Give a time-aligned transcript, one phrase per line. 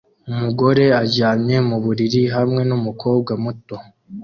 [0.31, 3.75] Umugore aryamye mu buriri hamwe n'umukobwa muto